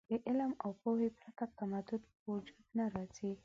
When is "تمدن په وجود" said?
1.57-2.63